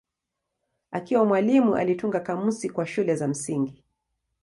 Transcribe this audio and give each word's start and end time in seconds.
Akiwa 0.91 1.25
mwalimu 1.25 1.75
alitunga 1.75 2.19
kamusi 2.19 2.69
kwa 2.69 2.85
shule 2.87 3.15
za 3.15 3.27
msingi. 3.27 3.83